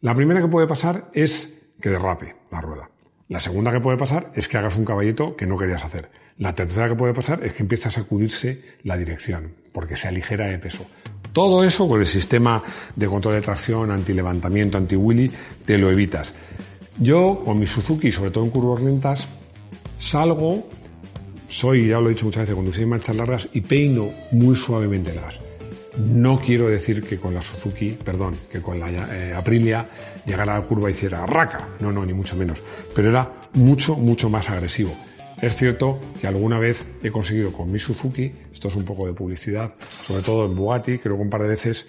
La 0.00 0.12
primera 0.12 0.40
que 0.40 0.48
puede 0.48 0.66
pasar 0.66 1.08
es 1.14 1.52
que 1.80 1.88
derrape 1.88 2.34
la 2.50 2.60
rueda. 2.60 2.90
La 3.28 3.40
segunda 3.40 3.70
que 3.70 3.78
puede 3.78 3.96
pasar 3.96 4.32
es 4.34 4.48
que 4.48 4.58
hagas 4.58 4.74
un 4.74 4.84
caballito 4.84 5.36
que 5.36 5.46
no 5.46 5.56
querías 5.56 5.84
hacer. 5.84 6.10
La 6.38 6.52
tercera 6.52 6.88
que 6.88 6.96
puede 6.96 7.14
pasar 7.14 7.44
es 7.44 7.52
que 7.54 7.62
empiece 7.62 7.86
a 7.86 7.90
sacudirse 7.92 8.60
la 8.82 8.96
dirección, 8.96 9.54
porque 9.72 9.94
se 9.94 10.08
aligera 10.08 10.46
de 10.46 10.58
peso. 10.58 10.84
Todo 11.32 11.62
eso 11.62 11.88
con 11.88 12.00
el 12.00 12.06
sistema 12.08 12.60
de 12.96 13.06
control 13.06 13.34
de 13.34 13.42
tracción, 13.42 13.92
anti-levantamiento, 13.92 14.78
anti-wheelie, 14.78 15.30
te 15.64 15.78
lo 15.78 15.90
evitas. 15.90 16.32
Yo, 16.98 17.40
con 17.44 17.60
mi 17.60 17.66
Suzuki, 17.66 18.10
sobre 18.10 18.32
todo 18.32 18.42
en 18.42 18.50
curvas 18.50 18.82
lentas, 18.82 19.28
salgo, 19.96 20.68
soy, 21.46 21.86
ya 21.86 22.00
lo 22.00 22.08
he 22.08 22.14
dicho 22.14 22.24
muchas 22.24 22.42
veces, 22.42 22.56
conducir 22.56 22.82
en 22.82 22.88
marchas 22.88 23.14
largas 23.14 23.48
y 23.52 23.60
peino 23.60 24.08
muy 24.32 24.56
suavemente 24.56 25.12
el 25.12 25.20
gas. 25.20 25.49
No 25.98 26.38
quiero 26.38 26.68
decir 26.68 27.02
que 27.02 27.18
con 27.18 27.34
la 27.34 27.42
Suzuki, 27.42 27.90
perdón, 27.90 28.34
que 28.50 28.60
con 28.60 28.78
la 28.78 28.90
eh, 28.90 29.34
Aprilia 29.34 29.86
llegara 30.24 30.54
a 30.54 30.58
la 30.60 30.66
curva 30.66 30.88
y 30.88 30.92
hiciera 30.92 31.26
raca, 31.26 31.68
no, 31.80 31.92
no, 31.92 32.06
ni 32.06 32.12
mucho 32.12 32.36
menos, 32.36 32.62
pero 32.94 33.10
era 33.10 33.48
mucho, 33.54 33.96
mucho 33.96 34.30
más 34.30 34.48
agresivo. 34.48 34.94
Es 35.40 35.56
cierto 35.56 36.00
que 36.20 36.26
alguna 36.26 36.58
vez 36.58 36.84
he 37.02 37.10
conseguido 37.10 37.52
con 37.52 37.72
mi 37.72 37.78
Suzuki, 37.78 38.32
esto 38.52 38.68
es 38.68 38.76
un 38.76 38.84
poco 38.84 39.06
de 39.06 39.14
publicidad, 39.14 39.74
sobre 40.06 40.22
todo 40.22 40.46
en 40.46 40.54
Bugatti, 40.54 40.98
creo 40.98 41.16
que 41.16 41.22
un 41.22 41.30
par 41.30 41.42
de 41.42 41.48
veces, 41.48 41.86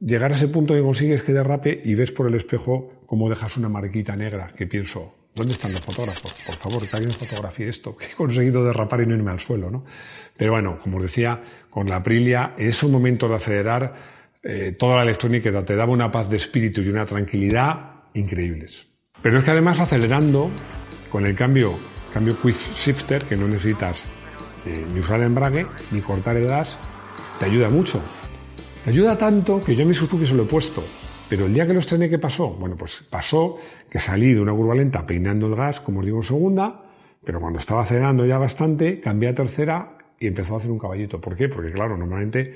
llegar 0.00 0.32
a 0.32 0.34
ese 0.34 0.48
punto 0.48 0.74
que 0.74 0.82
consigues 0.82 1.22
que 1.22 1.32
derrape 1.32 1.80
y 1.84 1.94
ves 1.94 2.12
por 2.12 2.26
el 2.26 2.34
espejo 2.34 2.92
cómo 3.06 3.30
dejas 3.30 3.56
una 3.56 3.68
marquita 3.68 4.16
negra, 4.16 4.52
que 4.54 4.66
pienso, 4.66 5.14
¿Dónde 5.36 5.52
están 5.52 5.70
los 5.70 5.82
fotógrafos? 5.82 6.32
Por 6.46 6.54
favor, 6.54 6.88
que 6.88 6.96
alguien 6.96 7.12
fotografíe 7.12 7.68
esto, 7.68 7.94
que 7.94 8.06
he 8.06 8.14
conseguido 8.14 8.64
derrapar 8.64 9.02
y 9.02 9.06
no 9.06 9.14
irme 9.14 9.30
al 9.30 9.38
suelo, 9.38 9.70
¿no? 9.70 9.84
Pero 10.34 10.52
bueno, 10.52 10.78
como 10.80 10.96
os 10.96 11.02
decía, 11.02 11.42
con 11.76 11.90
la 11.90 11.96
Aprilia, 11.96 12.54
es 12.56 12.82
un 12.82 12.90
momento 12.90 13.28
de 13.28 13.34
acelerar, 13.34 13.92
eh, 14.42 14.74
toda 14.78 14.96
la 14.96 15.02
electrónica 15.02 15.62
te 15.62 15.76
daba 15.76 15.92
una 15.92 16.10
paz 16.10 16.30
de 16.30 16.38
espíritu 16.38 16.80
y 16.80 16.88
una 16.88 17.04
tranquilidad 17.04 18.04
increíbles. 18.14 18.86
Pero 19.20 19.38
es 19.38 19.44
que 19.44 19.50
además 19.50 19.78
acelerando, 19.78 20.50
con 21.10 21.26
el 21.26 21.34
cambio, 21.34 21.74
cambio 22.14 22.34
Quick 22.40 22.56
Shifter, 22.56 23.24
que 23.24 23.36
no 23.36 23.46
necesitas 23.46 24.06
eh, 24.64 24.86
ni 24.90 25.00
usar 25.00 25.20
embrague, 25.20 25.66
ni 25.90 26.00
cortar 26.00 26.38
el 26.38 26.46
gas, 26.46 26.78
te 27.38 27.44
ayuda 27.44 27.68
mucho. 27.68 28.00
Te 28.82 28.88
ayuda 28.88 29.18
tanto 29.18 29.62
que 29.62 29.76
yo 29.76 29.84
a 29.84 29.86
mi 29.86 29.92
Suzuki 29.92 30.26
se 30.26 30.32
lo 30.32 30.44
he 30.44 30.46
puesto. 30.46 30.82
Pero 31.28 31.44
el 31.44 31.52
día 31.52 31.66
que 31.66 31.74
lo 31.74 31.80
estrené, 31.80 32.08
¿qué 32.08 32.18
pasó? 32.18 32.54
Bueno, 32.54 32.76
pues 32.78 33.04
pasó 33.10 33.58
que 33.90 34.00
salí 34.00 34.32
de 34.32 34.40
una 34.40 34.52
curva 34.52 34.74
lenta 34.74 35.06
peinando 35.06 35.46
el 35.46 35.56
gas, 35.56 35.80
como 35.80 36.00
os 36.00 36.06
digo, 36.06 36.20
en 36.20 36.24
segunda, 36.24 36.84
pero 37.22 37.38
cuando 37.38 37.58
estaba 37.58 37.82
acelerando 37.82 38.24
ya 38.24 38.38
bastante, 38.38 38.98
cambié 38.98 39.28
a 39.28 39.34
tercera 39.34 39.95
y 40.18 40.26
empezó 40.26 40.54
a 40.54 40.58
hacer 40.58 40.70
un 40.70 40.78
caballito. 40.78 41.20
¿Por 41.20 41.36
qué? 41.36 41.48
Porque 41.48 41.72
claro, 41.72 41.96
normalmente 41.96 42.54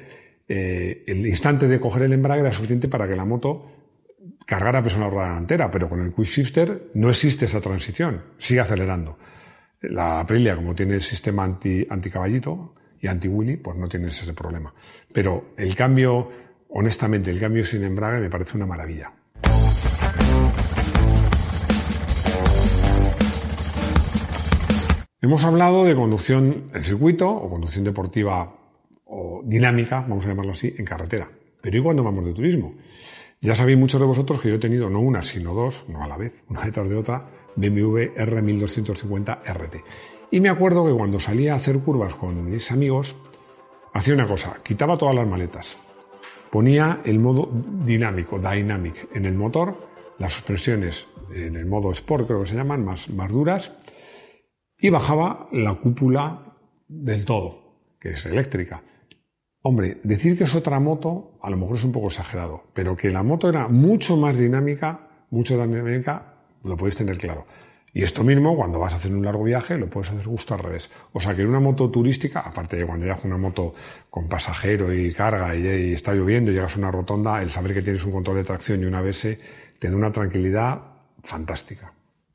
eh, 0.48 1.04
el 1.06 1.26
instante 1.26 1.68
de 1.68 1.80
coger 1.80 2.02
el 2.02 2.12
embrague 2.12 2.40
era 2.40 2.52
suficiente 2.52 2.88
para 2.88 3.08
que 3.08 3.16
la 3.16 3.24
moto 3.24 3.66
cargara 4.46 4.82
peso 4.82 4.96
en 4.96 5.02
la 5.02 5.10
rueda 5.10 5.28
delantera, 5.28 5.70
pero 5.70 5.88
con 5.88 6.00
el 6.00 6.12
quick 6.12 6.26
shifter 6.26 6.90
no 6.94 7.10
existe 7.10 7.44
esa 7.44 7.60
transición, 7.60 8.22
sigue 8.38 8.60
acelerando. 8.60 9.18
La 9.82 10.20
Aprilia, 10.20 10.56
como 10.56 10.74
tiene 10.74 10.94
el 10.94 11.02
sistema 11.02 11.44
anti, 11.44 11.86
anti 11.88 12.10
caballito 12.10 12.74
y 13.00 13.06
anti 13.06 13.28
Willy, 13.28 13.56
pues 13.56 13.76
no 13.76 13.88
tienes 13.88 14.20
ese 14.20 14.34
problema. 14.34 14.74
Pero 15.12 15.54
el 15.56 15.74
cambio 15.74 16.30
honestamente, 16.70 17.30
el 17.30 17.40
cambio 17.40 17.64
sin 17.64 17.82
embrague 17.82 18.20
me 18.20 18.30
parece 18.30 18.56
una 18.56 18.66
maravilla. 18.66 19.12
Hemos 25.22 25.44
hablado 25.44 25.84
de 25.84 25.94
conducción 25.94 26.70
en 26.72 26.82
circuito 26.82 27.28
o 27.28 27.50
conducción 27.50 27.84
deportiva 27.84 28.56
o 29.04 29.42
dinámica, 29.44 30.00
vamos 30.00 30.24
a 30.24 30.28
llamarlo 30.28 30.52
así, 30.52 30.74
en 30.78 30.86
carretera. 30.86 31.28
Pero 31.60 31.76
¿y 31.76 31.82
cuando 31.82 32.02
vamos 32.02 32.24
de 32.24 32.32
turismo? 32.32 32.72
Ya 33.42 33.54
sabéis 33.54 33.78
muchos 33.78 34.00
de 34.00 34.06
vosotros 34.06 34.40
que 34.40 34.48
yo 34.48 34.54
he 34.54 34.58
tenido 34.58 34.88
no 34.88 35.00
una, 35.00 35.22
sino 35.22 35.52
dos, 35.52 35.84
no 35.90 36.02
a 36.02 36.08
la 36.08 36.16
vez, 36.16 36.42
una 36.48 36.62
detrás 36.64 36.88
de 36.88 36.96
otra, 36.96 37.28
BMW 37.54 38.16
R1250 38.16 39.42
RT. 39.44 39.84
Y 40.30 40.40
me 40.40 40.48
acuerdo 40.48 40.86
que 40.86 40.94
cuando 40.94 41.20
salía 41.20 41.52
a 41.52 41.56
hacer 41.56 41.80
curvas 41.80 42.14
con 42.14 42.50
mis 42.50 42.72
amigos, 42.72 43.14
hacía 43.92 44.14
una 44.14 44.26
cosa, 44.26 44.56
quitaba 44.62 44.96
todas 44.96 45.14
las 45.14 45.28
maletas, 45.28 45.76
ponía 46.50 47.02
el 47.04 47.18
modo 47.18 47.50
dinámico, 47.84 48.38
dynamic, 48.38 49.14
en 49.14 49.26
el 49.26 49.34
motor, 49.34 49.86
las 50.18 50.32
suspensiones 50.32 51.08
en 51.34 51.56
el 51.56 51.66
modo 51.66 51.92
sport, 51.92 52.26
creo 52.26 52.40
que 52.40 52.48
se 52.48 52.54
llaman, 52.54 52.82
más, 52.86 53.10
más 53.10 53.30
duras, 53.30 53.72
y 54.80 54.90
bajaba 54.90 55.48
la 55.52 55.74
cúpula 55.74 56.54
del 56.88 57.24
todo, 57.24 57.76
que 57.98 58.10
es 58.10 58.26
eléctrica. 58.26 58.82
Hombre, 59.62 60.00
decir 60.04 60.38
que 60.38 60.44
es 60.44 60.54
otra 60.54 60.80
moto 60.80 61.38
a 61.42 61.50
lo 61.50 61.56
mejor 61.56 61.76
es 61.76 61.84
un 61.84 61.92
poco 61.92 62.08
exagerado, 62.08 62.64
pero 62.72 62.96
que 62.96 63.10
la 63.10 63.22
moto 63.22 63.48
era 63.48 63.68
mucho 63.68 64.16
más 64.16 64.38
dinámica, 64.38 65.26
mucho 65.30 65.58
más 65.58 65.68
dinámica, 65.68 66.34
lo 66.64 66.76
podéis 66.76 66.96
tener 66.96 67.18
claro. 67.18 67.46
Y 67.92 68.02
esto 68.02 68.22
mismo, 68.22 68.56
cuando 68.56 68.78
vas 68.78 68.92
a 68.92 68.96
hacer 68.96 69.12
un 69.12 69.24
largo 69.24 69.42
viaje, 69.42 69.76
lo 69.76 69.90
puedes 69.90 70.10
hacer 70.10 70.24
justo 70.24 70.54
al 70.54 70.60
revés. 70.60 70.88
O 71.12 71.20
sea 71.20 71.34
que 71.34 71.42
en 71.42 71.48
una 71.48 71.58
moto 71.58 71.90
turística, 71.90 72.40
aparte 72.40 72.76
de 72.76 72.86
cuando 72.86 73.04
llegas 73.04 73.24
una 73.24 73.36
moto 73.36 73.74
con 74.08 74.28
pasajero 74.28 74.94
y 74.94 75.12
carga 75.12 75.54
y, 75.56 75.92
está 75.92 76.14
lloviendo 76.14 76.52
llegas 76.52 76.76
a 76.76 76.78
una 76.78 76.90
rotonda, 76.90 77.42
el 77.42 77.50
saber 77.50 77.74
que 77.74 77.82
tienes 77.82 78.04
un 78.04 78.12
control 78.12 78.36
de 78.36 78.44
tracción 78.44 78.80
y 78.82 78.86
una 78.86 79.00
ABS 79.00 79.36
te 79.78 79.90
da 79.90 79.96
una 79.96 80.12
tranquilidad 80.12 80.80
fantástica. 81.22 81.92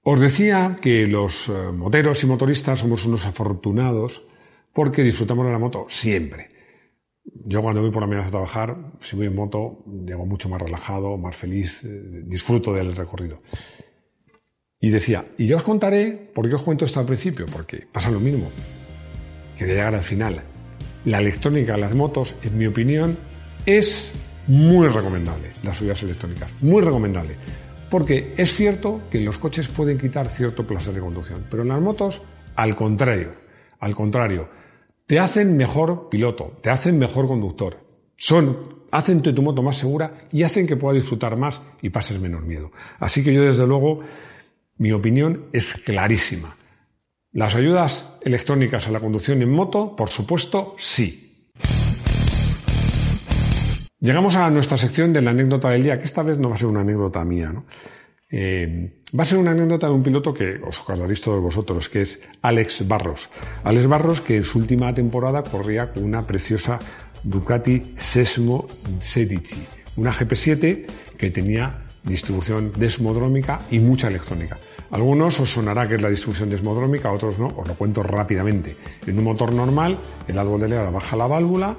Os 0.07 0.21
decía 0.21 0.77
que 0.79 1.07
los 1.07 1.49
eh, 1.49 1.71
moteros 1.73 2.23
y 2.23 2.27
motoristas 2.27 2.81
somos 2.81 3.05
unos 3.05 3.25
afortunados 3.25 4.21
porque 4.71 5.01
disfrutamos 5.01 5.47
de 5.47 5.51
la 5.51 5.57
moto 5.57 5.87
siempre. 5.89 6.47
Yo 7.23 7.63
cuando 7.63 7.81
voy 7.81 7.89
por 7.89 8.03
la 8.03 8.07
mañana 8.07 8.27
a 8.27 8.29
trabajar, 8.29 8.77
si 8.99 9.15
voy 9.15 9.25
en 9.25 9.33
moto, 9.33 9.83
llego 10.05 10.27
mucho 10.27 10.47
más 10.47 10.61
relajado, 10.61 11.17
más 11.17 11.35
feliz, 11.35 11.83
eh, 11.83 12.21
disfruto 12.23 12.71
del 12.71 12.95
recorrido. 12.95 13.41
Y 14.79 14.91
decía, 14.91 15.25
y 15.39 15.47
yo 15.47 15.57
os 15.57 15.63
contaré, 15.63 16.11
¿por 16.11 16.47
qué 16.47 16.53
os 16.53 16.61
cuento 16.61 16.85
esto 16.85 16.99
al 16.99 17.07
principio? 17.07 17.47
Porque 17.47 17.87
pasa 17.91 18.11
lo 18.11 18.19
mismo, 18.19 18.51
que 19.57 19.65
de 19.65 19.73
llegar 19.73 19.95
al 19.95 20.03
final. 20.03 20.43
La 21.05 21.17
electrónica 21.17 21.77
las 21.77 21.95
motos, 21.95 22.35
en 22.43 22.55
mi 22.59 22.67
opinión, 22.67 23.17
es 23.65 24.11
muy 24.45 24.87
recomendable, 24.87 25.53
las 25.63 25.77
subidas 25.77 26.03
electrónicas, 26.03 26.51
muy 26.61 26.83
recomendable. 26.83 27.37
Porque 27.89 28.33
es 28.37 28.53
cierto 28.53 29.01
que 29.09 29.19
los 29.21 29.37
coches 29.37 29.67
pueden 29.67 29.97
quitar 29.99 30.29
cierto 30.29 30.65
placer 30.65 30.93
de 30.93 30.99
conducción, 30.99 31.45
pero 31.49 31.61
en 31.63 31.69
las 31.69 31.81
motos, 31.81 32.21
al 32.55 32.75
contrario, 32.75 33.33
al 33.79 33.95
contrario, 33.95 34.49
te 35.05 35.19
hacen 35.19 35.55
mejor 35.55 36.09
piloto, 36.09 36.57
te 36.61 36.69
hacen 36.69 36.97
mejor 36.97 37.27
conductor, 37.27 37.79
son, 38.17 38.85
hacen 38.91 39.21
tu, 39.21 39.41
moto 39.41 39.61
más 39.61 39.77
segura 39.77 40.27
y 40.31 40.43
hacen 40.43 40.65
que 40.65 40.77
puedas 40.77 40.95
disfrutar 40.95 41.37
más 41.37 41.61
y 41.81 41.89
pases 41.89 42.19
menos 42.19 42.43
miedo. 42.43 42.71
Así 42.99 43.23
que 43.23 43.33
yo 43.33 43.43
desde 43.43 43.67
luego 43.67 44.01
mi 44.77 44.91
opinión 44.91 45.45
es 45.53 45.75
clarísima. 45.75 46.55
¿Las 47.31 47.55
ayudas 47.55 48.09
electrónicas 48.21 48.87
a 48.87 48.91
la 48.91 48.99
conducción 48.99 49.41
en 49.41 49.51
moto? 49.51 49.95
Por 49.95 50.09
supuesto, 50.09 50.75
sí. 50.79 51.24
Llegamos 53.99 54.35
a 54.35 54.49
nuestra 54.49 54.77
sección 54.77 55.13
de 55.13 55.21
la 55.21 55.31
anécdota 55.31 55.69
del 55.69 55.83
día, 55.83 55.97
que 55.97 56.05
esta 56.05 56.21
vez 56.21 56.37
no 56.37 56.49
va 56.49 56.55
a 56.55 56.57
ser 56.57 56.67
una 56.67 56.81
anécdota 56.81 57.23
mía, 57.23 57.51
¿no? 57.53 57.65
Eh, 58.29 59.01
va 59.17 59.23
a 59.23 59.25
ser 59.25 59.37
una 59.37 59.51
anécdota 59.51 59.87
de 59.87 59.93
un 59.93 60.03
piloto 60.03 60.33
que 60.33 60.59
os 60.61 60.81
acordaréis 60.81 61.21
todos 61.21 61.41
vosotros, 61.41 61.87
que 61.87 62.01
es 62.01 62.19
Alex 62.41 62.87
Barros. 62.87 63.29
Alex 63.63 63.87
Barros, 63.87 64.21
que 64.21 64.37
en 64.37 64.43
su 64.43 64.59
última 64.59 64.93
temporada 64.93 65.43
corría 65.43 65.93
con 65.93 66.03
una 66.03 66.27
preciosa 66.27 66.77
Ducati 67.23 67.93
Sesmo 67.95 68.67
Sedici, 68.99 69.65
una 69.95 70.11
GP7 70.11 70.85
que 71.17 71.31
tenía 71.31 71.85
distribución 72.03 72.73
desmodrómica 72.77 73.61
y 73.71 73.79
mucha 73.79 74.09
electrónica. 74.09 74.57
Algunos 74.91 75.39
os 75.39 75.51
sonará 75.51 75.87
que 75.87 75.95
es 75.95 76.01
la 76.01 76.09
distribución 76.09 76.49
desmodrómica, 76.49 77.11
otros 77.11 77.39
no, 77.39 77.47
os 77.47 77.67
lo 77.67 77.75
cuento 77.75 78.03
rápidamente. 78.03 78.75
En 79.07 79.17
un 79.17 79.23
motor 79.23 79.53
normal, 79.53 79.97
el 80.27 80.37
árbol 80.37 80.61
de 80.61 80.69
leva 80.69 80.89
baja 80.89 81.15
la 81.15 81.27
válvula 81.27 81.77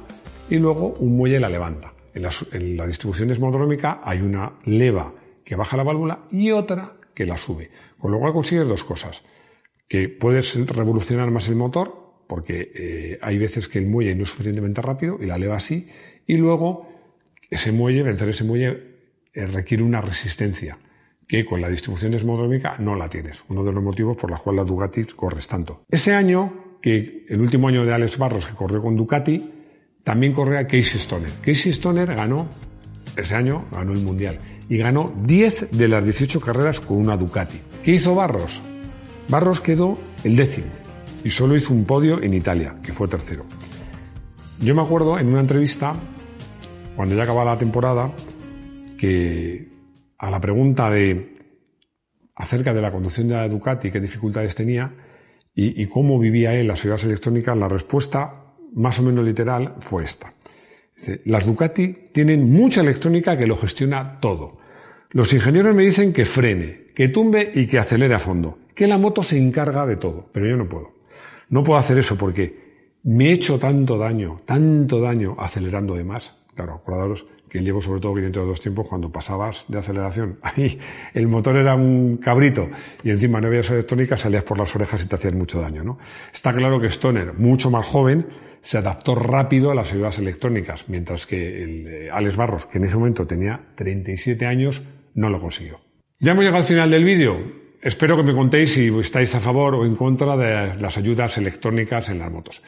y 0.48 0.56
luego 0.56 0.94
un 0.98 1.16
muelle 1.16 1.38
la 1.38 1.48
levanta. 1.48 1.95
En 2.16 2.76
la, 2.76 2.86
distribución 2.86 3.28
desmodrómica 3.28 4.00
hay 4.02 4.22
una 4.22 4.54
leva 4.64 5.12
que 5.44 5.54
baja 5.54 5.76
la 5.76 5.82
válvula 5.82 6.24
y 6.30 6.50
otra 6.50 6.94
que 7.14 7.26
la 7.26 7.36
sube. 7.36 7.70
Con 7.98 8.10
lo 8.10 8.18
cual 8.18 8.32
consigues 8.32 8.66
dos 8.66 8.84
cosas. 8.84 9.22
Que 9.86 10.08
puedes 10.08 10.56
revolucionar 10.66 11.30
más 11.30 11.48
el 11.48 11.56
motor, 11.56 12.24
porque 12.26 12.72
eh, 12.74 13.18
hay 13.20 13.36
veces 13.36 13.68
que 13.68 13.78
el 13.78 13.86
muelle 13.86 14.14
no 14.14 14.22
es 14.22 14.30
suficientemente 14.30 14.80
rápido 14.80 15.18
y 15.20 15.26
la 15.26 15.36
leva 15.36 15.60
sí, 15.60 15.88
y 16.26 16.38
luego 16.38 16.88
ese 17.50 17.70
muelle, 17.70 18.02
vencer 18.02 18.30
ese 18.30 18.44
muelle 18.44 18.82
eh, 19.34 19.46
requiere 19.46 19.82
una 19.82 20.00
resistencia 20.00 20.78
que 21.28 21.44
con 21.44 21.60
la 21.60 21.68
distribución 21.68 22.12
desmodrómica 22.12 22.76
no 22.78 22.96
la 22.96 23.10
tienes. 23.10 23.44
Uno 23.48 23.62
de 23.62 23.72
los 23.72 23.82
motivos 23.82 24.16
por 24.16 24.30
los 24.30 24.40
cuales 24.40 24.64
la 24.64 24.64
Ducati 24.64 25.04
corres 25.04 25.46
tanto. 25.48 25.84
Ese 25.90 26.14
año, 26.14 26.78
que 26.80 27.26
el 27.28 27.40
último 27.40 27.68
año 27.68 27.84
de 27.84 27.92
Alex 27.92 28.16
Barros 28.16 28.46
que 28.46 28.54
corrió 28.54 28.80
con 28.80 28.96
Ducati, 28.96 29.55
también 30.06 30.34
corría 30.34 30.68
Casey 30.68 31.00
Stoner. 31.00 31.32
Casey 31.40 31.72
Stoner 31.72 32.14
ganó, 32.14 32.46
ese 33.16 33.34
año 33.34 33.64
ganó 33.72 33.92
el 33.92 34.02
Mundial 34.02 34.38
y 34.68 34.76
ganó 34.78 35.12
10 35.24 35.72
de 35.72 35.88
las 35.88 36.04
18 36.04 36.40
carreras 36.40 36.78
con 36.78 36.98
una 36.98 37.16
Ducati. 37.16 37.60
¿Qué 37.82 37.90
hizo 37.90 38.14
Barros? 38.14 38.62
Barros 39.28 39.60
quedó 39.60 39.98
el 40.22 40.36
décimo 40.36 40.68
y 41.24 41.30
solo 41.30 41.56
hizo 41.56 41.74
un 41.74 41.84
podio 41.84 42.22
en 42.22 42.34
Italia, 42.34 42.76
que 42.84 42.92
fue 42.92 43.08
tercero. 43.08 43.46
Yo 44.60 44.76
me 44.76 44.82
acuerdo 44.82 45.18
en 45.18 45.26
una 45.26 45.40
entrevista, 45.40 45.96
cuando 46.94 47.16
ya 47.16 47.24
acababa 47.24 47.50
la 47.50 47.58
temporada, 47.58 48.12
que 48.96 49.72
a 50.18 50.30
la 50.30 50.40
pregunta 50.40 50.88
de 50.88 51.34
acerca 52.36 52.72
de 52.72 52.80
la 52.80 52.92
conducción 52.92 53.26
de 53.26 53.34
la 53.34 53.48
Ducati, 53.48 53.90
qué 53.90 53.98
dificultades 53.98 54.54
tenía 54.54 54.94
y, 55.52 55.84
cómo 55.86 56.20
vivía 56.20 56.54
él 56.54 56.68
las 56.68 56.78
ciudades 56.78 57.02
electrónicas, 57.02 57.56
la 57.56 57.66
respuesta 57.66 58.45
más 58.74 58.98
o 58.98 59.02
menos 59.02 59.24
literal 59.24 59.76
fue 59.80 60.04
esta. 60.04 60.34
las 61.24 61.44
Ducati 61.44 62.10
tienen 62.12 62.50
mucha 62.50 62.80
electrónica 62.80 63.36
que 63.36 63.46
lo 63.46 63.56
gestiona 63.56 64.18
todo. 64.20 64.58
Los 65.10 65.32
ingenieros 65.32 65.74
me 65.74 65.84
dicen 65.84 66.12
que 66.12 66.24
frene, 66.24 66.86
que 66.94 67.08
tumbe 67.08 67.50
y 67.54 67.66
que 67.66 67.78
acelere 67.78 68.14
a 68.14 68.18
fondo, 68.18 68.58
que 68.74 68.86
la 68.86 68.98
moto 68.98 69.22
se 69.22 69.38
encarga 69.38 69.86
de 69.86 69.96
todo, 69.96 70.28
pero 70.32 70.46
yo 70.46 70.56
no 70.56 70.68
puedo. 70.68 70.92
No 71.48 71.62
puedo 71.62 71.78
hacer 71.78 71.98
eso 71.98 72.16
porque 72.16 72.66
me 73.04 73.28
he 73.28 73.32
hecho 73.32 73.58
tanto 73.58 73.96
daño, 73.98 74.42
tanto 74.44 75.00
daño 75.00 75.36
acelerando 75.38 75.94
de 75.94 76.04
más. 76.04 76.34
Claro, 76.56 76.74
acordaros 76.76 77.26
que 77.50 77.62
llevo 77.62 77.82
sobre 77.82 78.00
todo 78.00 78.14
502 78.14 78.60
tiempos 78.62 78.88
cuando 78.88 79.12
pasabas 79.12 79.66
de 79.68 79.78
aceleración. 79.78 80.38
Ahí 80.42 80.78
el 81.12 81.28
motor 81.28 81.56
era 81.56 81.74
un 81.74 82.16
cabrito 82.16 82.70
y 83.04 83.10
encima 83.10 83.40
no 83.40 83.48
había 83.48 83.60
electrónica, 83.60 84.16
salías 84.16 84.42
por 84.42 84.58
las 84.58 84.74
orejas 84.74 85.04
y 85.04 85.06
te 85.06 85.16
hacías 85.16 85.34
mucho 85.34 85.60
daño. 85.60 85.84
¿no? 85.84 85.98
Está 86.32 86.54
claro 86.54 86.80
que 86.80 86.86
Stoner, 86.88 87.34
mucho 87.34 87.70
más 87.70 87.86
joven, 87.86 88.26
se 88.62 88.78
adaptó 88.78 89.14
rápido 89.14 89.70
a 89.70 89.74
las 89.74 89.92
ayudas 89.92 90.18
electrónicas, 90.18 90.88
mientras 90.88 91.26
que 91.26 92.06
eh, 92.06 92.10
Alex 92.10 92.36
Barros, 92.36 92.66
que 92.66 92.78
en 92.78 92.84
ese 92.84 92.96
momento 92.96 93.26
tenía 93.26 93.60
37 93.76 94.46
años, 94.46 94.82
no 95.14 95.28
lo 95.28 95.40
consiguió. 95.40 95.80
Ya 96.18 96.32
hemos 96.32 96.42
llegado 96.42 96.62
al 96.62 96.68
final 96.68 96.90
del 96.90 97.04
vídeo. 97.04 97.36
espero 97.82 98.16
que 98.16 98.22
me 98.22 98.32
contéis 98.32 98.72
si 98.72 98.88
estáis 98.98 99.34
a 99.34 99.40
favor 99.40 99.74
o 99.74 99.84
en 99.84 99.94
contra 99.94 100.36
de 100.36 100.74
las 100.80 100.96
ayudas 100.96 101.36
electrónicas 101.36 102.08
en 102.08 102.18
las 102.18 102.32
motos. 102.32 102.62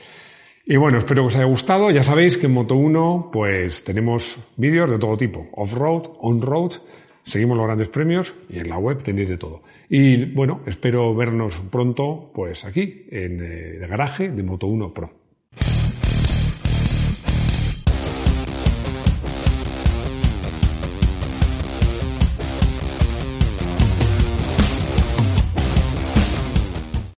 Y 0.71 0.77
bueno, 0.77 0.99
espero 0.99 1.23
que 1.23 1.29
os 1.29 1.37
haya 1.37 1.47
gustado. 1.47 1.91
Ya 1.91 2.05
sabéis 2.05 2.37
que 2.37 2.45
en 2.45 2.53
Moto 2.53 2.75
1 2.75 3.31
pues 3.33 3.85
tenemos 3.85 4.37
vídeos 4.59 4.91
de 4.91 4.99
todo 4.99 5.17
tipo, 5.17 5.49
off-road, 5.53 6.11
on-road, 6.21 6.73
seguimos 7.25 7.57
los 7.57 7.65
grandes 7.65 7.89
premios 7.89 8.35
y 8.51 8.59
en 8.59 8.69
la 8.69 8.77
web 8.77 9.03
tenéis 9.03 9.31
de 9.31 9.39
todo. 9.39 9.63
Y 9.89 10.27
bueno, 10.27 10.61
espero 10.67 11.15
vernos 11.15 11.59
pronto 11.71 12.31
pues 12.35 12.67
aquí 12.67 13.07
en 13.11 13.41
eh, 13.43 13.79
el 13.81 13.89
garaje 13.89 14.29
de 14.29 14.43
Moto 14.43 14.67
1 14.67 14.93
Pro. 14.93 15.18